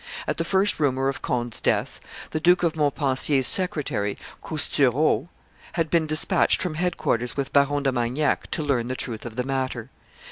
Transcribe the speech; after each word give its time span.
At 0.25 0.37
the 0.37 0.43
first 0.43 0.79
rumor 0.79 1.09
of 1.09 1.21
Conde's 1.21 1.61
death, 1.61 1.99
the 2.31 2.39
Duke 2.39 2.63
of 2.63 2.75
Montpensier's 2.75 3.45
secretary, 3.45 4.17
Coustureau, 4.41 5.27
had 5.73 5.91
been 5.91 6.07
despatched 6.07 6.59
from 6.59 6.73
headquarters 6.73 7.37
with 7.37 7.53
Baron 7.53 7.83
de 7.83 7.91
Magnac 7.91 8.49
to 8.49 8.63
learn 8.63 8.87
the 8.87 8.95
truth 8.95 9.27
of 9.27 9.35
the 9.35 9.43
matter. 9.43 9.91